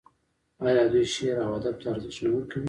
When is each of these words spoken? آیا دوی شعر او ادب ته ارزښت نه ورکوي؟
آیا 0.65 0.83
دوی 0.91 1.05
شعر 1.15 1.37
او 1.45 1.51
ادب 1.57 1.75
ته 1.81 1.85
ارزښت 1.93 2.19
نه 2.23 2.29
ورکوي؟ 2.31 2.59